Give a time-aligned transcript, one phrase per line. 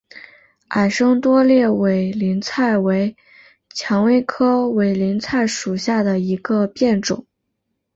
[0.69, 3.15] 矮生多裂委陵菜为
[3.69, 7.27] 蔷薇科委陵菜属下的一个变种。